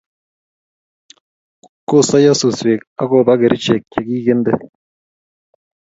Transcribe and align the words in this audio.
kosaiyo 1.89 2.33
suswek 2.39 2.81
akoba 3.01 3.33
kerichek 3.39 3.81
che 3.91 3.99
kikinde 4.07 4.51